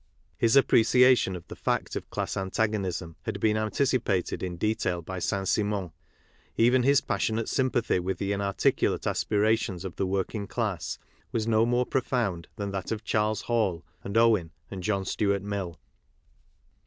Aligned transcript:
His 0.35 0.55
appreciation 0.55 1.35
of 1.35 1.47
the 1.47 1.55
fact 1.55 1.95
of 1.95 2.09
class 2.09 2.35
antagonism 2.35 3.17
had 3.21 3.39
been 3.39 3.55
anticipated 3.55 4.41
in 4.41 4.57
detail 4.57 5.03
by 5.03 5.19
Saint 5.19 5.47
Simon. 5.47 5.91
Even 6.57 6.81
his 6.81 7.01
passionate 7.01 7.47
sympathy 7.47 7.99
with 7.99 8.17
the 8.17 8.31
inarticulate 8.31 9.05
aspirations 9.05 9.85
of 9.85 9.97
the 9.97 10.07
working 10.07 10.47
class 10.47 10.97
was 11.31 11.45
no 11.45 11.67
more 11.67 11.85
profound 11.85 12.47
than 12.55 12.71
that 12.71 12.91
of 12.91 13.03
Charles 13.03 13.41
Hall 13.41 13.85
and 14.03 14.17
Owen 14.17 14.49
and 14.71 14.81
John 14.81 15.05
Stuart 15.05 15.43
Mill. 15.43 15.77